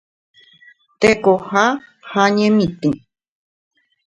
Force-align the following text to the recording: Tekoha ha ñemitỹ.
Tekoha 0.99 1.65
ha 2.11 2.23
ñemitỹ. 2.35 2.89